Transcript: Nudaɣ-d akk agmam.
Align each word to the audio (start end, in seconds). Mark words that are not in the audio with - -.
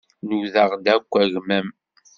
Nudaɣ-d 0.27 0.85
akk 0.93 1.13
agmam. 1.21 1.67